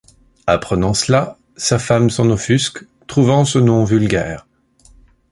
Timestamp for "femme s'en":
1.77-2.31